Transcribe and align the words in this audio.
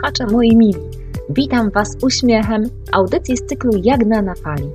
słuchacze 0.00 0.26
moi 0.26 0.56
mili. 0.56 0.80
Witam 1.28 1.70
Was 1.70 1.96
uśmiechem 2.02 2.62
audycji 2.92 3.36
z 3.36 3.46
cyklu 3.46 3.70
Jagna 3.82 4.22
na 4.22 4.34
fali. 4.34 4.70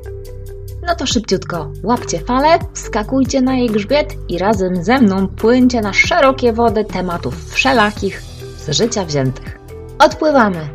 No 0.88 0.96
to 0.96 1.06
szybciutko, 1.06 1.72
łapcie 1.84 2.20
falę, 2.20 2.60
wskakujcie 2.74 3.42
na 3.42 3.56
jej 3.56 3.70
grzbiet 3.70 4.16
i 4.30 4.38
razem 4.38 4.84
ze 4.84 5.02
mną 5.02 5.28
płyńcie 5.28 5.82
na 5.82 5.94
szerokie 5.94 6.54
wody 6.54 6.86
tematów 6.86 7.54
wszelakich 7.54 8.22
z 8.58 8.70
życia 8.70 9.06
wziętych. 9.06 9.60
Odpływamy! 10.00 10.70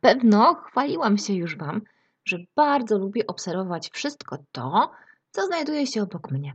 Pewno 0.00 0.54
chwaliłam 0.54 1.18
się 1.18 1.32
już 1.32 1.58
Wam, 1.58 1.80
że 2.24 2.38
bardzo 2.56 2.98
lubię 2.98 3.26
obserwować 3.26 3.90
wszystko 3.90 4.38
to, 4.52 4.90
co 5.30 5.46
znajduje 5.46 5.86
się 5.86 6.02
obok 6.02 6.30
mnie. 6.30 6.52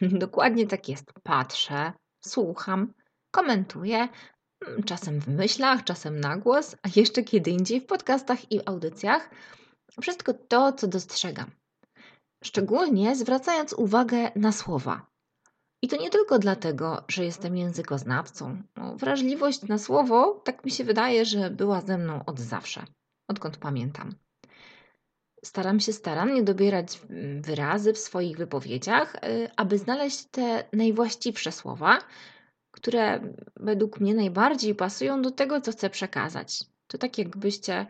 Dokładnie 0.24 0.66
tak 0.66 0.88
jest. 0.88 1.12
Patrzę, 1.22 1.92
słucham, 2.20 2.92
komentuję, 3.30 4.08
czasem 4.84 5.20
w 5.20 5.28
myślach, 5.28 5.84
czasem 5.84 6.20
na 6.20 6.36
głos, 6.36 6.76
a 6.82 6.88
jeszcze 6.96 7.22
kiedy 7.22 7.50
indziej 7.50 7.80
w 7.80 7.86
podcastach 7.86 8.52
i 8.52 8.68
audycjach. 8.68 9.30
Wszystko 10.00 10.34
to, 10.34 10.72
co 10.72 10.86
dostrzegam. 10.86 11.50
Szczególnie 12.44 13.16
zwracając 13.16 13.72
uwagę 13.72 14.30
na 14.36 14.52
słowa. 14.52 15.06
I 15.82 15.88
to 15.88 15.96
nie 15.96 16.10
tylko 16.10 16.38
dlatego, 16.38 17.04
że 17.08 17.24
jestem 17.24 17.56
językoznawcą. 17.56 18.62
No, 18.76 18.96
wrażliwość 18.96 19.62
na 19.62 19.78
słowo, 19.78 20.42
tak 20.44 20.64
mi 20.64 20.70
się 20.70 20.84
wydaje, 20.84 21.24
że 21.24 21.50
była 21.50 21.80
ze 21.80 21.98
mną 21.98 22.24
od 22.24 22.40
zawsze, 22.40 22.84
odkąd 23.28 23.56
pamiętam. 23.56 24.14
Staram 25.44 25.80
się 25.80 25.92
starannie 25.92 26.42
dobierać 26.42 27.00
mm, 27.10 27.42
wyrazy 27.42 27.92
w 27.92 27.98
swoich 27.98 28.36
wypowiedziach, 28.36 29.14
y, 29.14 29.50
aby 29.56 29.78
znaleźć 29.78 30.24
te 30.30 30.64
najwłaściwsze 30.72 31.52
słowa, 31.52 31.98
które 32.76 33.20
według 33.56 34.00
mnie 34.00 34.14
najbardziej 34.14 34.74
pasują 34.74 35.22
do 35.22 35.30
tego, 35.30 35.60
co 35.60 35.72
chcę 35.72 35.90
przekazać. 35.90 36.64
To 36.86 36.98
tak 36.98 37.18
jakbyście 37.18 37.86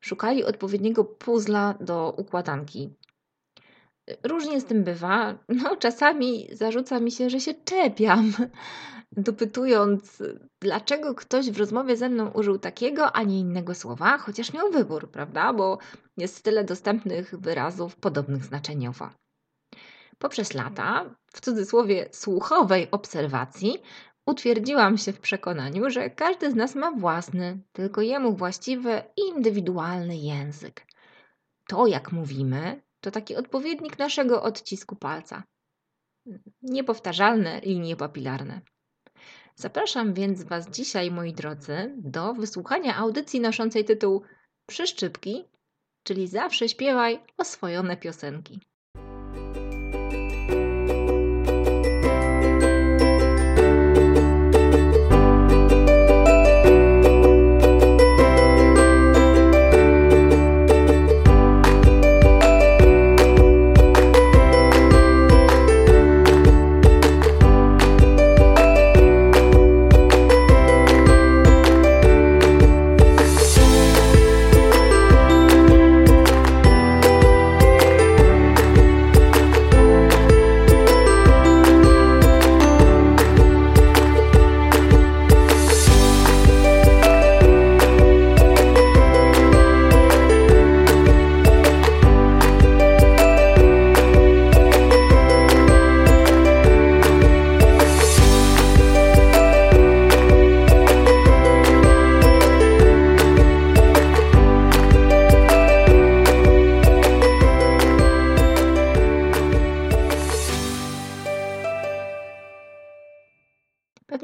szukali 0.00 0.44
odpowiedniego 0.44 1.04
puzla 1.04 1.74
do 1.80 2.14
układanki. 2.18 2.94
Różnie 4.22 4.60
z 4.60 4.64
tym 4.64 4.84
bywa. 4.84 5.38
No, 5.48 5.76
czasami 5.76 6.48
zarzuca 6.52 7.00
mi 7.00 7.12
się, 7.12 7.30
że 7.30 7.40
się 7.40 7.54
czepiam, 7.54 8.32
dopytując, 9.28 10.22
dlaczego 10.60 11.14
ktoś 11.14 11.50
w 11.50 11.58
rozmowie 11.58 11.96
ze 11.96 12.08
mną 12.08 12.30
użył 12.30 12.58
takiego, 12.58 13.12
a 13.12 13.22
nie 13.22 13.40
innego 13.40 13.74
słowa, 13.74 14.18
chociaż 14.18 14.52
miał 14.52 14.70
wybór, 14.70 15.10
prawda? 15.10 15.52
Bo 15.52 15.78
jest 16.16 16.42
tyle 16.42 16.64
dostępnych 16.64 17.40
wyrazów 17.40 17.96
podobnych 17.96 18.44
znaczeniowo. 18.44 19.10
Poprzez 20.18 20.54
lata, 20.54 21.14
w 21.32 21.40
cudzysłowie 21.40 22.08
słuchowej 22.12 22.90
obserwacji, 22.90 23.78
utwierdziłam 24.30 24.98
się 24.98 25.12
w 25.12 25.20
przekonaniu, 25.20 25.90
że 25.90 26.10
każdy 26.10 26.50
z 26.50 26.54
nas 26.54 26.74
ma 26.74 26.92
własny, 26.92 27.58
tylko 27.72 28.00
jemu 28.00 28.36
właściwy 28.36 29.02
i 29.16 29.20
indywidualny 29.20 30.16
język. 30.16 30.86
To, 31.68 31.86
jak 31.86 32.12
mówimy, 32.12 32.82
to 33.00 33.10
taki 33.10 33.36
odpowiednik 33.36 33.98
naszego 33.98 34.42
odcisku 34.42 34.96
palca. 34.96 35.42
Niepowtarzalne 36.62 37.60
linie 37.60 37.96
papilarne. 37.96 38.60
Zapraszam 39.54 40.14
więc 40.14 40.42
Was 40.42 40.70
dzisiaj, 40.70 41.10
moi 41.10 41.32
drodzy, 41.32 41.94
do 41.96 42.34
wysłuchania 42.34 42.96
audycji 42.96 43.40
noszącej 43.40 43.84
tytuł 43.84 44.22
Przyszczypki, 44.66 45.44
czyli 46.02 46.28
zawsze 46.28 46.68
śpiewaj 46.68 47.20
oswojone 47.38 47.96
piosenki. 47.96 48.60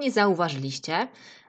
Pewnie 0.06 0.14
zauważyliście, 0.14 1.08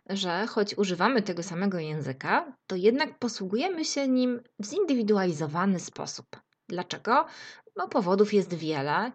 że 0.09 0.47
choć 0.47 0.78
używamy 0.78 1.22
tego 1.22 1.44
samego 1.44 1.79
języka, 1.79 2.53
to 2.68 2.75
jednak 2.75 3.19
posługujemy 3.19 3.85
się 3.85 4.07
nim 4.07 4.41
w 4.59 4.66
zindywidualizowany 4.66 5.79
sposób. 5.79 6.25
Dlaczego? 6.69 7.25
No, 7.75 7.88
powodów 7.88 8.34
jest 8.34 8.53
wiele, 8.53 9.12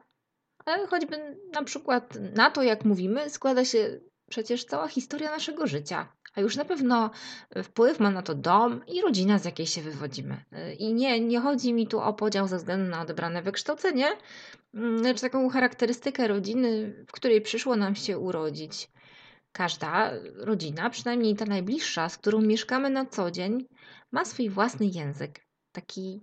ale 0.64 0.86
choćby 0.86 1.36
na 1.52 1.64
przykład 1.64 2.18
na 2.34 2.50
to, 2.50 2.62
jak 2.62 2.84
mówimy, 2.84 3.30
składa 3.30 3.64
się 3.64 4.00
przecież 4.30 4.64
cała 4.64 4.88
historia 4.88 5.30
naszego 5.30 5.66
życia. 5.66 6.12
A 6.34 6.40
już 6.40 6.56
na 6.56 6.64
pewno 6.64 7.10
wpływ 7.64 8.00
ma 8.00 8.10
na 8.10 8.22
to 8.22 8.34
dom 8.34 8.80
i 8.86 9.00
rodzina, 9.00 9.38
z 9.38 9.44
jakiej 9.44 9.66
się 9.66 9.82
wywodzimy. 9.82 10.44
I 10.78 10.94
nie, 10.94 11.20
nie 11.20 11.40
chodzi 11.40 11.72
mi 11.72 11.86
tu 11.86 12.00
o 12.00 12.12
podział 12.12 12.48
ze 12.48 12.56
względu 12.56 12.90
na 12.90 13.00
odebrane 13.02 13.42
wykształcenie, 13.42 14.06
lecz 15.02 15.20
taką 15.20 15.48
charakterystykę 15.48 16.28
rodziny, 16.28 16.94
w 17.08 17.12
której 17.12 17.40
przyszło 17.40 17.76
nam 17.76 17.94
się 17.94 18.18
urodzić. 18.18 18.88
Każda 19.52 20.12
rodzina, 20.36 20.90
przynajmniej 20.90 21.36
ta 21.36 21.44
najbliższa, 21.44 22.08
z 22.08 22.18
którą 22.18 22.40
mieszkamy 22.40 22.90
na 22.90 23.06
co 23.06 23.30
dzień, 23.30 23.66
ma 24.12 24.24
swój 24.24 24.50
własny 24.50 24.86
język. 24.86 25.46
Taki 25.72 26.20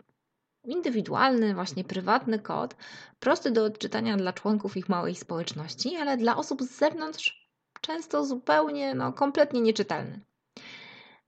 indywidualny, 0.64 1.54
właśnie 1.54 1.84
prywatny 1.84 2.40
kod, 2.40 2.76
prosty 3.20 3.52
do 3.52 3.66
odczytania 3.66 4.18
dla 4.18 4.34
członków 4.34 4.78
ich 4.78 4.90
małej 4.90 5.16
społeczności, 5.16 5.96
ale 5.96 6.18
dla 6.18 6.38
osób 6.38 6.64
z 6.64 6.78
zewnątrz 6.78 7.50
często 7.82 8.26
zupełnie, 8.26 8.96
no 8.96 9.14
kompletnie 9.14 9.62
nieczytelny. 9.62 10.22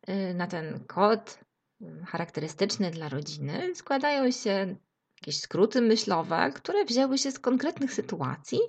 Y, 0.09 0.33
na 0.33 0.47
ten 0.47 0.85
kod 0.87 1.39
y, 1.81 2.05
charakterystyczny 2.05 2.91
dla 2.91 3.09
rodziny 3.09 3.75
składają 3.75 4.31
się 4.31 4.75
jakieś 5.21 5.39
skróty 5.39 5.81
myślowe, 5.81 6.51
które 6.55 6.85
wzięły 6.85 7.17
się 7.17 7.31
z 7.31 7.39
konkretnych 7.39 7.93
sytuacji, 7.93 8.59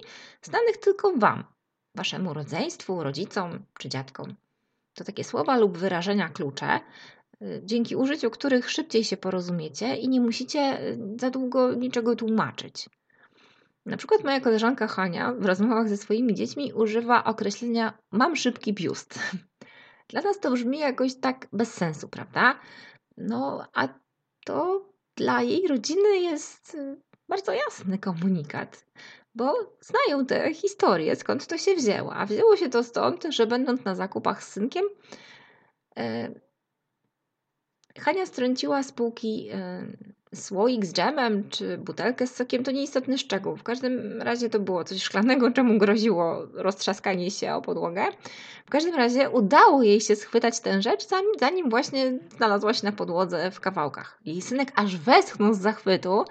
znanych 0.42 0.76
tylko 0.76 1.12
Wam, 1.16 1.44
waszemu 1.94 2.34
rodzeństwu, 2.34 3.02
rodzicom 3.02 3.58
czy 3.78 3.88
dziadkom. 3.88 4.34
To 4.94 5.04
takie 5.04 5.24
słowa 5.24 5.56
lub 5.56 5.78
wyrażenia 5.78 6.28
klucze, 6.28 6.80
y, 7.42 7.62
dzięki 7.64 7.96
użyciu 7.96 8.30
których 8.30 8.70
szybciej 8.70 9.04
się 9.04 9.16
porozumiecie 9.16 9.96
i 9.96 10.08
nie 10.08 10.20
musicie 10.20 10.80
y, 10.80 10.98
za 11.20 11.30
długo 11.30 11.74
niczego 11.74 12.16
tłumaczyć. 12.16 12.88
Na 13.86 13.96
przykład 13.96 14.24
moja 14.24 14.40
koleżanka 14.40 14.86
Hania 14.86 15.32
w 15.32 15.46
rozmowach 15.46 15.88
ze 15.88 15.96
swoimi 15.96 16.34
dziećmi 16.34 16.72
używa 16.72 17.24
określenia 17.24 17.98
mam 18.10 18.36
szybki 18.36 18.72
biust. 18.72 19.18
Dla 20.08 20.20
nas 20.20 20.40
to 20.40 20.50
brzmi 20.50 20.78
jakoś 20.78 21.14
tak 21.14 21.48
bez 21.52 21.74
sensu, 21.74 22.08
prawda? 22.08 22.60
No, 23.16 23.66
a 23.74 23.88
to 24.44 24.88
dla 25.16 25.42
jej 25.42 25.68
rodziny 25.68 26.18
jest 26.18 26.74
y, 26.74 26.96
bardzo 27.28 27.52
jasny 27.52 27.98
komunikat 27.98 28.86
bo 29.34 29.54
znają 29.80 30.26
tę 30.26 30.54
historię, 30.54 31.16
skąd 31.16 31.46
to 31.46 31.58
się 31.58 31.74
wzięło. 31.74 32.14
A 32.14 32.26
wzięło 32.26 32.56
się 32.56 32.68
to 32.68 32.84
stąd, 32.84 33.24
że 33.28 33.46
będąc 33.46 33.84
na 33.84 33.94
zakupach 33.94 34.44
z 34.44 34.48
synkiem, 34.48 34.84
e, 35.96 36.34
Hania 37.98 38.26
strąciła 38.26 38.82
z 38.82 38.92
półki 38.92 39.48
e, 39.52 39.86
słoik 40.34 40.86
z 40.86 40.92
dżemem 40.92 41.48
czy 41.48 41.78
butelkę 41.78 42.26
z 42.26 42.34
sokiem, 42.34 42.64
to 42.64 42.70
nieistotny 42.70 43.18
szczegół. 43.18 43.56
W 43.56 43.62
każdym 43.62 44.22
razie 44.22 44.50
to 44.50 44.60
było 44.60 44.84
coś 44.84 45.02
szklanego, 45.02 45.50
czemu 45.56 45.78
groziło 45.78 46.46
roztrzaskanie 46.54 47.30
się 47.30 47.54
o 47.54 47.62
podłogę. 47.62 48.04
W 48.66 48.70
każdym 48.70 48.94
razie 48.94 49.30
udało 49.30 49.82
jej 49.82 50.00
się 50.00 50.16
schwytać 50.16 50.60
tę 50.60 50.82
rzecz, 50.82 51.08
zanim, 51.08 51.32
zanim 51.40 51.70
właśnie 51.70 52.18
znalazła 52.36 52.74
się 52.74 52.86
na 52.86 52.92
podłodze 52.92 53.50
w 53.50 53.60
kawałkach. 53.60 54.18
Jej 54.24 54.42
synek 54.42 54.72
aż 54.74 54.96
westchnął 54.96 55.54
z 55.54 55.58
zachwytu 55.58 56.24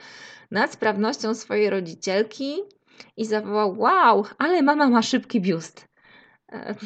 nad 0.52 0.74
sprawnością 0.74 1.36
swojej 1.36 1.70
rodzicielki, 1.70 2.56
i 3.18 3.26
zawołał: 3.26 3.80
Wow, 3.80 4.26
ale 4.38 4.62
mama 4.62 4.90
ma 4.90 5.02
szybki 5.02 5.42
biust. 5.42 5.88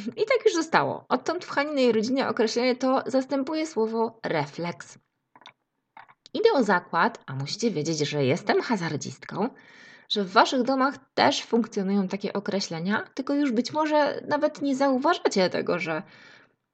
I 0.07 0.25
tak 0.25 0.45
już 0.45 0.53
zostało. 0.53 1.05
Odtąd 1.09 1.45
w 1.45 1.49
Haninej 1.49 1.91
rodzinie 1.91 2.27
określenie 2.27 2.75
to 2.75 3.03
zastępuje 3.05 3.67
słowo 3.67 4.19
refleks. 4.23 4.97
Idę 6.33 6.51
o 6.53 6.63
zakład, 6.63 7.23
a 7.25 7.35
musicie 7.35 7.71
wiedzieć, 7.71 7.99
że 7.99 8.25
jestem 8.25 8.61
hazardzistką, 8.61 9.49
że 10.09 10.23
w 10.23 10.31
waszych 10.31 10.63
domach 10.63 10.95
też 11.13 11.43
funkcjonują 11.43 12.07
takie 12.07 12.33
określenia, 12.33 13.03
tylko 13.13 13.33
już 13.33 13.51
być 13.51 13.73
może 13.73 14.21
nawet 14.27 14.61
nie 14.61 14.75
zauważacie 14.75 15.49
tego, 15.49 15.79
że, 15.79 16.03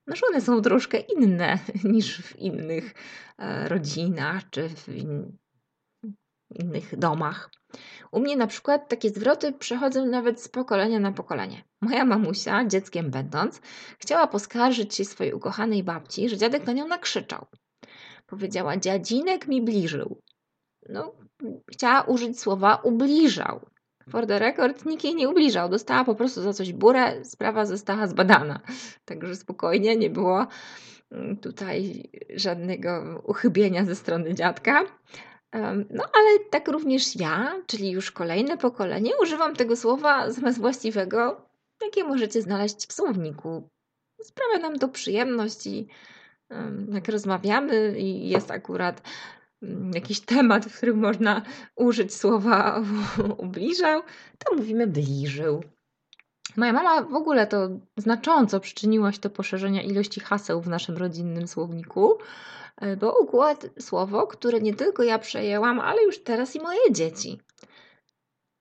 no, 0.08 0.16
że 0.16 0.28
one 0.28 0.42
są 0.42 0.62
troszkę 0.62 1.00
inne 1.00 1.60
niż 1.94 2.22
w 2.22 2.36
innych 2.36 2.94
e, 3.38 3.70
rodzinach 3.70 4.50
czy 4.50 4.70
w 4.70 4.88
innych 6.52 7.00
domach. 7.00 7.50
U 8.12 8.20
mnie 8.20 8.38
na 8.38 8.48
przykład 8.48 8.90
takie 8.90 9.10
zwroty 9.10 9.54
przechodzą 9.54 10.06
nawet 10.06 10.42
z 10.42 10.48
pokolenia 10.50 11.00
na 11.00 11.12
pokolenie. 11.12 11.64
Moja 11.82 12.06
mamusia, 12.06 12.66
dzieckiem 12.66 13.12
będąc, 13.12 13.62
chciała 14.00 14.28
poskarżyć 14.28 14.96
się 14.96 15.06
swojej 15.06 15.34
ukochanej 15.34 15.84
babci, 15.84 16.30
że 16.30 16.38
dziadek 16.38 16.68
na 16.68 16.74
nią 16.74 16.88
nakrzyczał. 16.88 17.46
Powiedziała, 18.26 18.78
dziadzinek 18.78 19.48
mi 19.48 19.62
bliżył. 19.62 20.22
No, 20.90 21.16
chciała 21.72 22.02
użyć 22.02 22.40
słowa 22.40 22.76
ubliżał. 22.76 23.60
For 24.10 24.28
the 24.28 24.40
record, 24.40 24.86
nikt 24.86 25.04
jej 25.04 25.16
nie 25.16 25.30
ubliżał. 25.30 25.70
Dostała 25.70 26.04
po 26.04 26.16
prostu 26.16 26.42
za 26.42 26.54
coś 26.54 26.74
burę, 26.74 27.26
sprawa 27.26 27.66
została 27.66 28.08
zbadana. 28.08 28.60
Także 29.06 29.36
spokojnie, 29.36 29.96
nie 29.96 30.10
było 30.10 30.48
mm, 31.12 31.38
tutaj 31.38 32.10
żadnego 32.36 33.22
uchybienia 33.24 33.86
ze 33.86 33.96
strony 33.96 34.34
dziadka. 34.34 34.84
No, 35.90 36.04
ale 36.14 36.40
tak 36.50 36.68
również 36.68 37.16
ja, 37.16 37.62
czyli 37.68 37.92
już 37.92 38.12
kolejne 38.12 38.58
pokolenie, 38.58 39.12
używam 39.22 39.56
tego 39.56 39.76
słowa 39.76 40.32
zamiast 40.32 40.60
właściwego, 40.60 41.46
jakie 41.82 42.04
możecie 42.04 42.42
znaleźć 42.42 42.88
w 42.88 42.94
słowniku. 42.94 43.70
Sprawia 44.22 44.58
nam 44.58 44.80
to 44.80 44.88
przyjemność 44.88 45.68
i 45.68 45.88
jak 46.92 47.08
rozmawiamy 47.08 48.00
i 48.00 48.30
jest 48.30 48.52
akurat 48.52 49.02
mm, 49.62 49.92
jakiś 49.94 50.20
temat, 50.20 50.66
w 50.66 50.78
którym 50.78 51.00
można 51.00 51.42
użyć 51.76 52.16
słowa 52.16 52.84
ubliżał, 53.38 54.02
to 54.38 54.56
mówimy 54.56 54.88
bliżył. 54.88 55.64
Moja 56.58 56.74
mama 56.74 57.02
w 57.02 57.16
ogóle 57.16 57.48
to 57.48 57.70
znacząco 57.98 58.60
przyczyniła 58.60 59.12
się 59.12 59.20
do 59.20 59.30
poszerzenia 59.30 59.82
ilości 59.82 60.20
haseł 60.20 60.62
w 60.62 60.68
naszym 60.68 60.98
rodzinnym 60.98 61.48
słowniku, 61.48 62.18
e, 62.78 62.98
bo 62.98 63.20
układ 63.20 63.66
słowo, 63.80 64.28
które 64.28 64.60
nie 64.62 64.74
tylko 64.74 65.04
ja 65.04 65.20
przejęłam, 65.20 65.80
ale 65.80 66.04
już 66.04 66.24
teraz 66.24 66.56
i 66.56 66.60
moje 66.60 66.92
dzieci. 66.92 67.42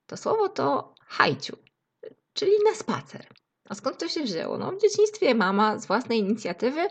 To 0.06 0.16
słowo 0.16 0.48
to 0.48 0.94
hajciu, 1.06 1.56
czyli 2.32 2.52
na 2.64 2.74
spacer. 2.74 3.26
A 3.68 3.74
skąd 3.74 3.98
to 3.98 4.08
się 4.08 4.22
wzięło? 4.22 4.58
No, 4.58 4.72
w 4.72 4.80
dzieciństwie 4.80 5.34
mama 5.34 5.78
z 5.78 5.86
własnej 5.86 6.18
inicjatywy 6.18 6.88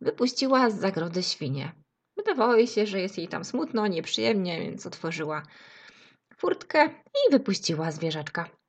wypuściła 0.00 0.70
z 0.70 0.80
zagrody 0.80 1.22
świnie. 1.22 1.72
Wydawało 2.16 2.54
jej 2.54 2.66
się, 2.66 2.86
że 2.86 3.00
jest 3.00 3.18
jej 3.18 3.28
tam 3.28 3.44
smutno, 3.44 3.86
nieprzyjemnie, 3.86 4.60
więc 4.60 4.86
otworzyła 4.86 5.42
furtkę 6.36 6.86
i 6.88 7.32
wypuściła 7.32 7.90
zwierzaczka. 7.90 8.61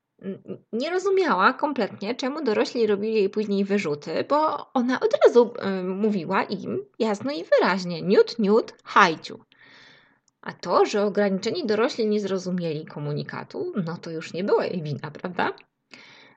Nie 0.74 0.90
rozumiała 0.90 1.54
kompletnie, 1.54 2.16
czemu 2.16 2.44
dorośli 2.44 2.88
robili 2.88 3.14
jej 3.14 3.30
później 3.30 3.66
wyrzuty, 3.66 4.26
bo 4.30 4.72
ona 4.74 5.00
od 5.00 5.18
razu 5.26 5.54
y, 5.80 5.84
mówiła 5.84 6.44
im 6.44 6.86
jasno 7.00 7.32
i 7.32 7.44
wyraźnie: 7.44 8.02
niut, 8.02 8.40
niut, 8.40 8.74
hajciu. 8.84 9.40
A 10.42 10.54
to, 10.54 10.86
że 10.86 11.04
ograniczeni 11.04 11.66
dorośli 11.66 12.08
nie 12.08 12.20
zrozumieli 12.20 12.86
komunikatu, 12.86 13.74
no 13.86 13.98
to 13.98 14.12
już 14.12 14.34
nie 14.34 14.44
była 14.44 14.66
jej 14.66 14.82
wina, 14.82 15.12
prawda? 15.12 15.54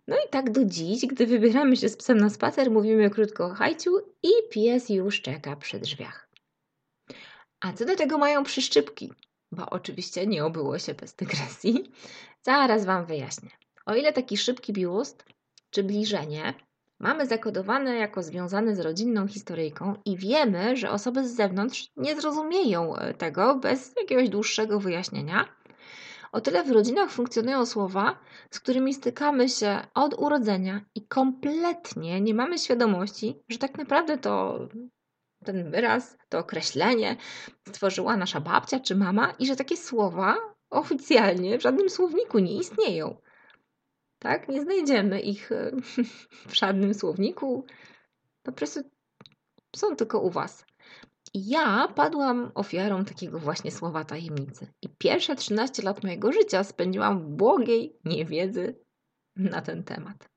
No 0.09 0.17
i 0.17 0.31
tak 0.31 0.51
do 0.51 0.65
dziś, 0.65 1.07
gdy 1.07 1.27
wybieramy 1.27 1.77
się 1.77 1.89
z 1.89 1.97
psem 1.97 2.19
na 2.19 2.31
spacer, 2.31 2.71
mówimy 2.71 3.11
krótko 3.11 3.55
hajciu 3.55 3.91
i 4.23 4.31
pies 4.51 4.89
już 4.89 5.23
czeka 5.23 5.57
przy 5.57 5.79
drzwiach. 5.79 6.29
A 7.61 7.73
co 7.73 7.85
do 7.85 7.97
tego 7.97 8.19
mają 8.19 8.45
przyszczypki? 8.45 9.13
Bo 9.53 9.71
oczywiście 9.71 10.27
nie 10.27 10.45
obyło 10.45 10.79
się 10.79 10.95
bez 10.95 11.15
dygresji. 11.15 11.93
Zaraz 12.43 12.85
Wam 12.85 13.07
wyjaśnię. 13.07 13.51
O 13.87 13.95
ile 13.95 14.13
taki 14.13 14.37
szybki 14.37 14.73
biust 14.73 15.25
czy 15.71 15.83
bliżenie 15.85 16.55
mamy 16.99 17.27
zakodowane 17.27 17.97
jako 17.97 18.23
związane 18.23 18.77
z 18.77 18.81
rodzinną 18.81 19.27
historyjką 19.29 19.95
i 20.05 20.17
wiemy, 20.17 20.77
że 20.77 20.91
osoby 20.91 21.29
z 21.29 21.37
zewnątrz 21.37 21.89
nie 21.97 22.21
zrozumieją 22.21 22.95
tego 23.19 23.55
bez 23.55 23.95
jakiegoś 24.01 24.29
dłuższego 24.29 24.81
wyjaśnienia, 24.81 25.49
o 26.33 26.41
tyle 26.41 26.65
w 26.65 26.71
rodzinach 26.71 27.11
funkcjonują 27.11 27.67
słowa, 27.67 28.19
z 28.51 28.61
którymi 28.61 28.95
stykamy 28.95 29.49
się 29.49 29.81
od 29.95 30.15
urodzenia 30.19 30.81
i 30.95 31.07
kompletnie 31.07 32.21
nie 32.21 32.35
mamy 32.35 32.59
świadomości, 32.59 33.43
że 33.49 33.59
tak 33.59 33.79
naprawdę 33.79 34.19
to 34.19 34.59
ten 35.45 35.71
wyraz, 35.71 36.19
to 36.29 36.39
określenie 36.39 37.17
stworzyła 37.69 38.17
nasza 38.17 38.41
babcia 38.41 38.81
czy 38.81 38.97
mama 38.97 39.35
i 39.39 39.47
że 39.47 39.57
takie 39.57 39.77
słowa 39.77 40.37
oficjalnie 40.71 41.59
w 41.59 41.63
żadnym 41.63 41.91
słowniku 41.91 42.39
nie 42.39 42.57
istnieją. 42.57 43.17
Tak? 44.19 44.49
Nie 44.49 44.63
znajdziemy 44.63 45.21
ich 45.21 45.53
e, 45.53 45.73
w 46.49 46.55
żadnym 46.55 46.95
słowniku. 46.95 47.67
Po 48.43 48.53
prostu 48.53 48.81
są 49.77 49.97
tylko 49.97 50.21
u 50.21 50.31
Was 50.31 50.65
ja 51.37 51.89
padłam 51.89 52.51
ofiarą 52.55 53.05
takiego 53.05 53.39
właśnie 53.39 53.71
słowa 53.71 54.05
tajemnicy. 54.05 54.73
I 54.83 54.89
pierwsze 54.99 55.37
13 55.37 55.83
lat 55.83 56.05
mojego 56.05 56.33
życia 56.33 56.65
spędziłam 56.65 57.21
w 57.21 57.29
błogiej 57.29 57.99
niewiedzy 58.05 58.79
na 59.37 59.63
ten 59.63 59.85
temat. 59.85 60.29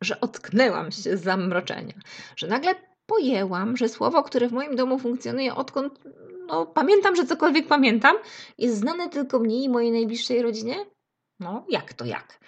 Że 0.00 0.20
ocknęłam 0.20 0.92
się 0.92 1.16
z 1.16 1.22
zamroczenia? 1.22 1.94
Że 2.36 2.46
nagle 2.46 2.74
pojęłam, 3.06 3.76
że 3.76 3.88
słowo, 3.88 4.22
które 4.22 4.48
w 4.48 4.52
moim 4.52 4.76
domu 4.76 4.98
funkcjonuje 4.98 5.54
odkąd 5.54 6.00
no, 6.46 6.66
pamiętam, 6.66 7.16
że 7.16 7.26
cokolwiek 7.26 7.66
pamiętam, 7.66 8.16
jest 8.58 8.76
znane 8.76 9.08
tylko 9.08 9.38
mnie 9.38 9.62
i 9.62 9.68
mojej 9.68 9.92
najbliższej 9.92 10.42
rodzinie? 10.42 10.76
No, 11.40 11.66
jak 11.68 11.92
to 11.92 12.04
jak? 12.04 12.40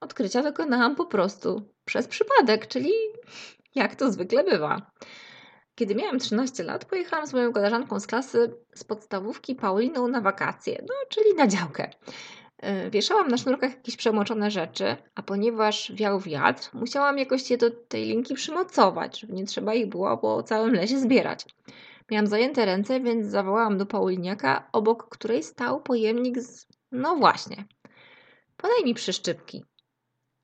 Odkrycia 0.00 0.42
dokonałam 0.42 0.96
po 0.96 1.06
prostu 1.06 1.62
przez 1.84 2.08
przypadek, 2.08 2.66
czyli 2.66 2.92
jak 3.74 3.94
to 3.96 4.12
zwykle 4.12 4.44
bywa. 4.44 4.90
Kiedy 5.74 5.94
miałam 5.94 6.18
13 6.18 6.62
lat, 6.62 6.84
pojechałam 6.84 7.26
z 7.26 7.32
moją 7.32 7.52
koleżanką 7.52 8.00
z 8.00 8.06
klasy 8.06 8.54
z 8.74 8.84
podstawówki 8.84 9.54
Pauliną 9.54 10.08
na 10.08 10.20
wakacje, 10.20 10.78
no 10.82 10.94
czyli 11.08 11.34
na 11.34 11.46
działkę. 11.46 11.90
E, 12.62 12.90
wieszałam 12.90 13.28
na 13.28 13.36
sznurkach 13.36 13.70
jakieś 13.70 13.96
przemoczone 13.96 14.50
rzeczy, 14.50 14.96
a 15.14 15.22
ponieważ 15.22 15.92
wiał 15.94 16.20
wiatr, 16.20 16.70
musiałam 16.72 17.18
jakoś 17.18 17.50
je 17.50 17.58
do 17.58 17.70
tej 17.70 18.04
linki 18.04 18.34
przymocować, 18.34 19.20
żeby 19.20 19.32
nie 19.32 19.46
trzeba 19.46 19.74
ich 19.74 19.86
było 19.86 20.18
po 20.18 20.42
całym 20.42 20.74
lesie 20.74 20.98
zbierać. 20.98 21.46
Miałam 22.10 22.26
zajęte 22.26 22.64
ręce, 22.64 23.00
więc 23.00 23.26
zawołałam 23.26 23.78
do 23.78 23.86
Pauliniaka, 23.86 24.68
obok 24.72 25.08
której 25.08 25.42
stał 25.42 25.80
pojemnik 25.80 26.40
z... 26.40 26.66
No 26.92 27.16
właśnie. 27.16 27.64
Podaj 28.56 28.84
mi 28.84 28.94
przyszczypki. 28.94 29.64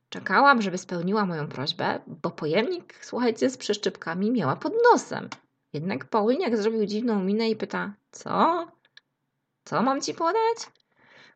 Czekałam, 0.09 0.63
żeby 0.63 0.79
spełniła 0.79 1.27
moją 1.27 1.49
prośbę, 1.49 2.01
bo 2.07 2.31
pojemnik, 2.31 2.95
słuchajcie, 3.01 3.51
z 3.51 3.57
przyszczypkami 3.57 4.31
miała 4.31 4.57
pod 4.57 4.73
nosem. 4.93 5.29
Jednak 5.73 6.05
Pauliniak 6.05 6.57
zrobił 6.57 6.87
dziwną 6.87 7.25
minę 7.25 7.51
i 7.51 7.57
pyta, 7.57 7.95
co? 8.11 8.67
Co 9.65 9.83
mam 9.83 10.01
ci 10.01 10.15
podać? 10.15 10.77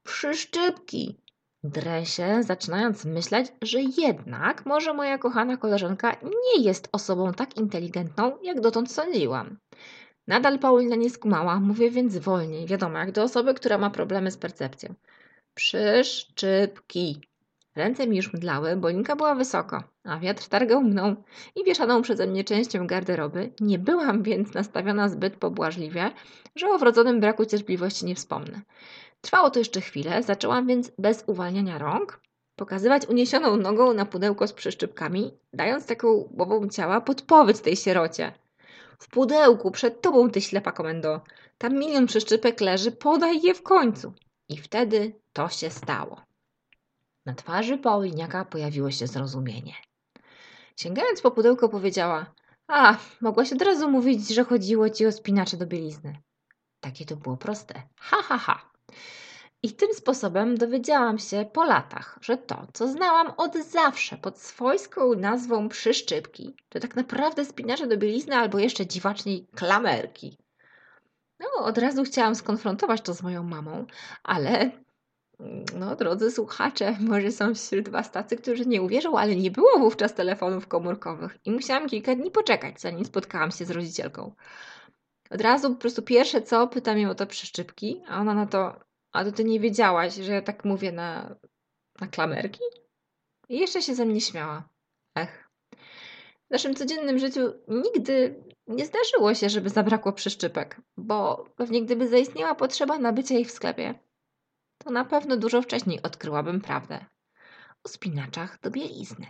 Przyszczypki. 0.03 1.19
Drę 1.65 2.07
się, 2.07 2.43
zaczynając 2.43 3.05
myśleć, 3.05 3.53
że 3.63 3.81
jednak 3.99 4.67
może 4.67 4.95
moja 4.95 5.19
kochana 5.19 5.57
koleżanka 5.57 6.17
nie 6.23 6.65
jest 6.65 6.89
osobą 6.93 7.33
tak 7.33 7.57
inteligentną, 7.57 8.33
jak 8.43 8.61
dotąd 8.61 8.93
sądziłam. 8.93 9.59
Nadal 10.27 10.59
Paulina 10.59 10.97
nie 10.97 11.11
skumała, 11.11 11.61
mówię 11.61 11.91
więc 11.91 12.19
wolniej, 12.19 12.67
wiadomo, 12.67 12.99
jak 12.99 13.13
do 13.13 13.23
osoby, 13.23 13.55
która 13.55 13.79
ma 13.79 13.91
problemy 13.91 14.31
z 14.31 14.37
percepcją. 14.37 14.95
Przyszczypki. 15.55 17.21
Ręce 17.77 18.07
mi 18.07 18.17
już 18.17 18.33
mdlały, 18.33 18.77
bo 18.77 18.89
linka 18.89 19.17
była 19.17 19.35
wysoko, 19.35 19.83
a 20.05 20.19
wiatr 20.19 20.49
targał 20.49 20.83
mną 20.83 21.17
i 21.57 21.65
wieszaną 21.65 22.03
przeze 22.03 22.27
mnie 22.27 22.45
częścią 22.45 22.87
garderoby. 22.87 23.53
Nie 23.61 23.79
byłam 23.79 24.23
więc 24.23 24.55
nastawiona 24.55 25.09
zbyt 25.09 25.37
pobłażliwie, 25.37 26.11
że 26.57 26.69
o 26.69 26.79
wrodzonym 26.79 27.21
braku 27.21 27.47
cierpliwości 27.47 28.07
nie 28.07 28.15
wspomnę. 28.15 28.61
Trwało 29.23 29.51
to 29.51 29.59
jeszcze 29.59 29.81
chwilę, 29.81 30.23
zaczęłam 30.23 30.67
więc 30.67 30.93
bez 30.99 31.25
uwalniania 31.27 31.79
rąk 31.79 32.21
pokazywać 32.57 33.07
uniesioną 33.07 33.57
nogą 33.57 33.95
na 33.95 34.07
pudełko 34.07 34.47
z 34.47 34.53
przyszczypkami, 34.53 35.39
dając 35.53 35.87
taką 35.87 36.29
głową 36.31 36.69
ciała 36.69 37.01
podpowiedź 37.01 37.61
tej 37.61 37.77
sierocie. 37.77 38.33
W 38.99 39.09
pudełku, 39.09 39.71
przed 39.71 40.01
tobą, 40.01 40.31
ty 40.31 40.41
ślepa 40.41 40.73
komendo. 40.73 41.21
Tam 41.59 41.79
milion 41.79 42.07
przyszczypek 42.07 42.61
leży, 42.61 42.93
podaj 42.93 43.43
je 43.43 43.55
w 43.55 43.63
końcu. 43.63 44.13
I 44.49 44.57
wtedy 44.57 45.13
to 45.33 45.49
się 45.49 45.71
stało. 45.71 46.21
Na 47.27 47.35
twarzy 47.35 47.79
Pauliniaka 47.79 48.45
pojawiło 48.45 48.91
się 48.91 49.07
zrozumienie. 49.07 49.75
Sięgając 50.77 51.21
po 51.21 51.31
pudełko 51.31 51.69
powiedziała 51.69 52.27
A, 52.69 52.97
mogłaś 53.21 53.53
od 53.53 53.63
razu 53.63 53.91
mówić, 53.91 54.29
że 54.29 54.45
chodziło 54.45 54.91
ci 54.91 55.07
o 55.07 55.13
spinacze 55.13 55.57
do 55.57 55.67
bielizny. 55.67 56.19
Takie 56.81 57.05
to 57.05 57.17
było 57.17 57.37
proste. 57.37 57.83
Ha, 57.97 58.17
ha, 58.23 58.39
ha. 58.39 58.72
I 59.63 59.73
tym 59.73 59.95
sposobem 59.95 60.59
dowiedziałam 60.59 61.19
się 61.19 61.47
po 61.53 61.65
latach, 61.65 62.19
że 62.21 62.37
to, 62.37 62.67
co 62.73 62.89
znałam 62.89 63.33
od 63.37 63.57
zawsze 63.57 64.17
pod 64.17 64.39
swojską 64.39 65.15
nazwą 65.15 65.69
przyszczypki, 65.69 66.57
to 66.69 66.81
tak 66.81 66.97
naprawdę 66.97 67.45
spinacze 67.45 67.87
do 67.87 67.97
bielizny 67.97 68.37
albo 68.37 68.59
jeszcze 68.59 68.87
dziwaczniej 68.87 69.47
klamerki. 69.55 70.39
No, 71.41 71.65
od 71.65 71.79
razu 71.79 72.05
chciałam 72.05 72.35
skonfrontować 72.35 73.01
to 73.01 73.15
z 73.15 73.23
moją 73.23 73.43
mamą, 73.43 73.87
ale 74.23 74.71
no, 75.79 75.97
drodzy 75.97 76.31
słuchacze, 76.31 76.97
może 77.01 77.33
są 77.33 77.55
wśród 77.55 77.89
Was 77.89 78.11
tacy, 78.11 78.37
którzy 78.37 78.67
nie 78.67 78.83
uwierzą, 78.83 79.19
ale 79.19 79.37
nie 79.37 79.51
było 79.51 79.79
wówczas 79.79 80.15
telefonów 80.15 80.69
komórkowych 80.69 81.39
i 81.45 81.51
musiałam 81.51 81.89
kilka 81.89 82.15
dni 82.15 82.31
poczekać, 82.31 82.81
zanim 82.81 83.05
spotkałam 83.05 83.51
się 83.51 83.65
z 83.65 83.71
rodzicielką. 83.71 84.35
Od 85.35 85.41
razu 85.41 85.71
po 85.71 85.81
prostu 85.81 86.03
pierwsze 86.03 86.43
co, 86.43 86.69
pytam 86.69 86.99
ją 86.99 87.11
o 87.11 87.15
te 87.15 87.27
przyszczypki, 87.27 88.03
a 88.09 88.21
ona 88.21 88.35
na 88.35 88.47
to, 88.47 88.81
a 89.13 89.25
to 89.25 89.33
ty 89.33 89.45
nie 89.45 89.61
wiedziałaś, 89.61 90.15
że 90.15 90.33
ja 90.33 90.43
tak 90.43 90.65
mówię 90.65 90.93
na, 90.93 91.37
na 92.01 92.07
klamerki? 92.07 92.61
I 93.49 93.59
jeszcze 93.59 93.83
się 93.83 93.95
ze 93.95 94.07
mnie 94.07 94.21
śmiała. 94.21 94.69
Ech. 95.15 95.49
W 96.49 96.51
naszym 96.51 96.75
codziennym 96.75 97.19
życiu 97.19 97.41
nigdy 97.69 98.45
nie 98.67 98.87
zdarzyło 98.87 99.35
się, 99.35 99.51
żeby 99.51 99.69
zabrakło 99.69 100.13
przyszczypek, 100.13 100.81
bo 100.97 101.45
pewnie 101.57 101.83
gdyby 101.83 102.09
zaistniała 102.09 102.55
potrzeba 102.55 102.99
nabycia 102.99 103.35
ich 103.35 103.49
w 103.49 103.53
sklepie, 103.53 103.95
to 104.79 104.91
na 104.91 105.05
pewno 105.05 105.37
dużo 105.37 105.63
wcześniej 105.63 106.03
odkryłabym 106.03 106.61
prawdę 106.61 107.05
o 107.85 107.89
spinaczach 107.89 108.61
do 108.61 108.71
bielizny. 108.71 109.27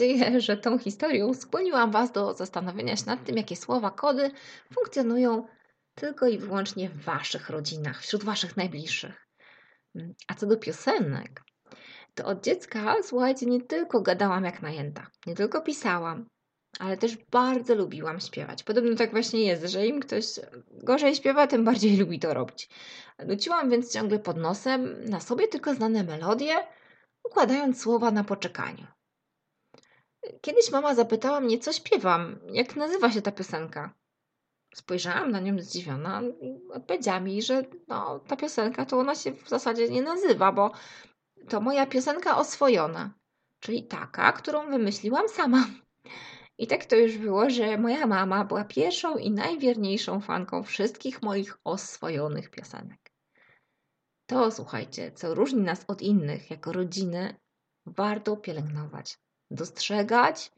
Nadzieję, 0.00 0.40
że 0.40 0.56
tą 0.56 0.78
historią 0.78 1.34
skłoniłam 1.34 1.90
Was 1.90 2.12
do 2.12 2.34
zastanowienia 2.34 2.96
się 2.96 3.06
nad 3.06 3.24
tym, 3.24 3.36
jakie 3.36 3.56
słowa, 3.56 3.90
kody 3.90 4.30
funkcjonują 4.74 5.46
tylko 5.94 6.28
i 6.28 6.38
wyłącznie 6.38 6.88
w 6.88 7.04
Waszych 7.04 7.50
rodzinach, 7.50 8.00
wśród 8.00 8.24
Waszych 8.24 8.56
najbliższych. 8.56 9.26
A 10.28 10.34
co 10.34 10.46
do 10.46 10.56
piosenek, 10.56 11.42
to 12.14 12.26
od 12.26 12.44
dziecka, 12.44 12.96
słuchajcie, 13.02 13.46
nie 13.46 13.60
tylko 13.60 14.00
gadałam 14.00 14.44
jak 14.44 14.62
najęta, 14.62 15.06
nie 15.26 15.34
tylko 15.34 15.60
pisałam, 15.60 16.26
ale 16.78 16.96
też 16.96 17.16
bardzo 17.16 17.74
lubiłam 17.74 18.20
śpiewać. 18.20 18.62
Podobno 18.62 18.96
tak 18.96 19.10
właśnie 19.10 19.44
jest, 19.44 19.64
że 19.64 19.86
im 19.86 20.00
ktoś 20.00 20.24
gorzej 20.70 21.14
śpiewa, 21.14 21.46
tym 21.46 21.64
bardziej 21.64 21.96
lubi 21.96 22.18
to 22.18 22.34
robić. 22.34 22.68
Nuciłam 23.26 23.70
więc 23.70 23.92
ciągle 23.92 24.18
pod 24.18 24.36
nosem 24.36 25.04
na 25.04 25.20
sobie 25.20 25.48
tylko 25.48 25.74
znane 25.74 26.04
melodie, 26.04 26.54
układając 27.24 27.82
słowa 27.82 28.10
na 28.10 28.24
poczekaniu. 28.24 28.86
Kiedyś 30.40 30.70
mama 30.70 30.94
zapytała 30.94 31.40
mnie, 31.40 31.58
co 31.58 31.72
śpiewam, 31.72 32.38
jak 32.52 32.76
nazywa 32.76 33.10
się 33.10 33.22
ta 33.22 33.32
piosenka. 33.32 33.94
Spojrzałam 34.74 35.30
na 35.30 35.40
nią 35.40 35.58
zdziwiona 35.58 36.22
odpowiedziała 36.72 37.20
mi, 37.20 37.42
że 37.42 37.64
no, 37.88 38.18
ta 38.18 38.36
piosenka 38.36 38.86
to 38.86 38.98
ona 38.98 39.14
się 39.14 39.32
w 39.32 39.48
zasadzie 39.48 39.88
nie 39.88 40.02
nazywa, 40.02 40.52
bo 40.52 40.70
to 41.48 41.60
moja 41.60 41.86
piosenka 41.86 42.36
oswojona, 42.38 43.14
czyli 43.60 43.82
taka, 43.82 44.32
którą 44.32 44.70
wymyśliłam 44.70 45.28
sama. 45.28 45.66
I 46.58 46.66
tak 46.66 46.84
to 46.84 46.96
już 46.96 47.18
było, 47.18 47.50
że 47.50 47.78
moja 47.78 48.06
mama 48.06 48.44
była 48.44 48.64
pierwszą 48.64 49.16
i 49.16 49.30
najwierniejszą 49.30 50.20
fanką 50.20 50.62
wszystkich 50.62 51.22
moich 51.22 51.58
oswojonych 51.64 52.50
piosenek. 52.50 53.12
To, 54.26 54.50
słuchajcie, 54.50 55.12
co 55.12 55.34
różni 55.34 55.62
nas 55.62 55.84
od 55.88 56.02
innych 56.02 56.50
jako 56.50 56.72
rodziny, 56.72 57.36
warto 57.86 58.36
pielęgnować 58.36 59.18
dostrzegać, 59.50 60.52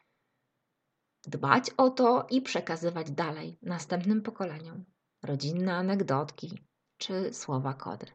dbać 1.26 1.70
o 1.76 1.90
to 1.90 2.26
i 2.30 2.42
przekazywać 2.42 3.10
dalej 3.10 3.58
następnym 3.62 4.22
pokoleniom 4.22 4.84
rodzinne 5.22 5.74
anegdotki 5.74 6.62
czy 6.98 7.34
słowa 7.34 7.74
kody. 7.74 8.06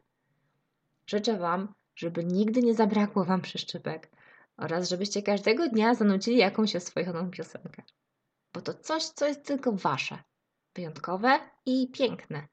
Życzę 1.06 1.38
Wam, 1.38 1.74
żeby 1.96 2.24
nigdy 2.24 2.62
nie 2.62 2.74
zabrakło 2.74 3.24
Wam 3.24 3.40
przyszczypek 3.40 4.10
oraz 4.56 4.88
żebyście 4.88 5.22
każdego 5.22 5.68
dnia 5.68 5.94
zanucili 5.94 6.36
jakąś 6.36 6.76
oswojoną 6.76 7.30
piosenkę. 7.30 7.82
Bo 8.52 8.60
to 8.60 8.74
coś, 8.74 9.04
co 9.04 9.26
jest 9.26 9.46
tylko 9.46 9.72
Wasze, 9.72 10.22
wyjątkowe 10.74 11.40
i 11.66 11.90
piękne. 11.90 12.48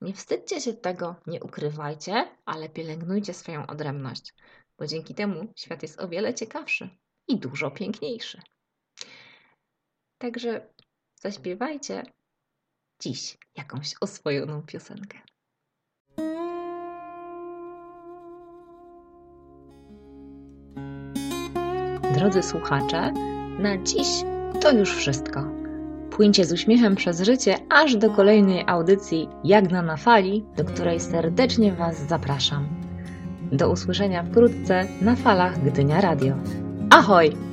Nie 0.00 0.14
wstydźcie 0.14 0.60
się 0.60 0.74
tego, 0.74 1.16
nie 1.26 1.42
ukrywajcie, 1.42 2.36
ale 2.44 2.68
pielęgnujcie 2.68 3.34
swoją 3.34 3.66
odrębność, 3.66 4.34
bo 4.78 4.86
dzięki 4.86 5.14
temu 5.14 5.52
świat 5.56 5.82
jest 5.82 6.00
o 6.00 6.08
wiele 6.08 6.34
ciekawszy 6.34 6.90
i 7.28 7.38
dużo 7.38 7.70
piękniejszy. 7.70 8.42
Także 10.18 10.66
zaśpiewajcie 11.20 12.02
dziś 13.02 13.38
jakąś 13.56 13.94
oswojoną 14.00 14.62
piosenkę. 14.62 15.18
Drodzy 22.14 22.42
słuchacze, 22.42 23.12
na 23.58 23.78
dziś 23.82 24.08
to 24.60 24.72
już 24.72 24.96
wszystko. 24.96 25.44
Płyńcie 26.10 26.44
z 26.44 26.52
uśmiechem 26.52 26.96
przez 26.96 27.20
życie 27.20 27.56
aż 27.70 27.96
do 27.96 28.10
kolejnej 28.10 28.64
audycji 28.66 29.28
Jagna 29.44 29.82
na 29.82 29.96
fali, 29.96 30.44
do 30.56 30.64
której 30.64 31.00
serdecznie 31.00 31.72
Was 31.72 32.08
zapraszam. 32.08 32.68
Do 33.52 33.70
usłyszenia 33.70 34.22
wkrótce 34.22 34.88
na 35.00 35.16
falach 35.16 35.64
Gdynia 35.64 36.00
Radio. 36.00 36.34
Ahoj! 36.90 37.47